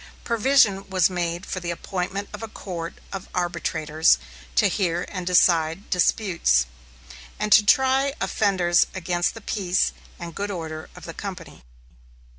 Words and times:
Provision 0.23 0.89
was 0.89 1.11
made 1.11 1.45
for 1.45 1.59
the 1.59 1.69
appointment 1.69 2.27
of 2.33 2.41
a 2.41 2.47
court 2.47 2.95
of 3.13 3.29
arbitrators 3.35 4.17
to 4.55 4.65
hear 4.67 5.05
and 5.09 5.27
decide 5.27 5.91
disputes, 5.91 6.65
and 7.37 7.51
to 7.51 7.63
try 7.63 8.15
offenders 8.19 8.87
against 8.95 9.35
the 9.35 9.41
peace 9.41 9.93
and 10.17 10.33
good 10.33 10.49
order 10.49 10.89
of 10.95 11.05
the 11.05 11.13
company. 11.13 11.63